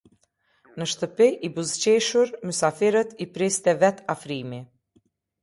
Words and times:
Në 0.81 0.87
shtëpi, 0.93 1.27
i 1.47 1.51
buzëqeshur, 1.57 2.33
mysafirët 2.53 3.13
i 3.27 3.29
priste 3.37 3.77
vetë 3.85 4.09
Afrimi. 4.17 4.65